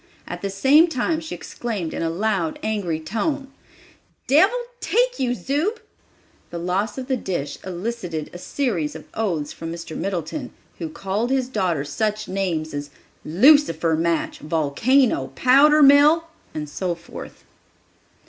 At 0.27 0.41
the 0.41 0.49
same 0.49 0.87
time 0.87 1.19
she 1.19 1.35
exclaimed 1.35 1.93
in 1.93 2.01
a 2.01 2.09
loud, 2.09 2.57
angry 2.63 2.99
tone, 2.99 3.49
"Devil 4.25 4.57
take 4.79 5.19
you, 5.19 5.35
Zube!" 5.35 5.79
The 6.49 6.57
loss 6.57 6.97
of 6.97 7.05
the 7.05 7.15
dish 7.15 7.59
elicited 7.63 8.31
a 8.33 8.39
series 8.39 8.95
of 8.95 9.03
oaths 9.13 9.53
from 9.53 9.71
Mr. 9.71 9.95
Middleton, 9.95 10.49
who 10.79 10.89
called 10.89 11.29
his 11.29 11.47
daughter 11.47 11.85
such 11.85 12.27
names 12.27 12.73
as 12.73 12.89
"lucifer 13.23 13.95
match," 13.95 14.39
"volcano," 14.39 15.27
"powder 15.35 15.83
mill," 15.83 16.23
and 16.55 16.67
so 16.67 16.95
forth. 16.95 17.43